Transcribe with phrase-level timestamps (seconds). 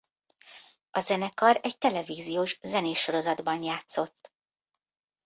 [0.91, 4.33] A zenekar egy televíziós zenés sorozatban játszott.